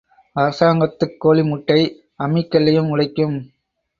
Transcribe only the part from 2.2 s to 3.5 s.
அம்மிக் கல்லையும் உடைக்கும்.